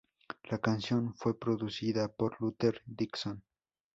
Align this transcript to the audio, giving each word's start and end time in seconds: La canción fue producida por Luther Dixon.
La 0.45 0.57
canción 0.57 1.13
fue 1.15 1.37
producida 1.37 2.07
por 2.07 2.41
Luther 2.41 2.81
Dixon. 2.87 3.43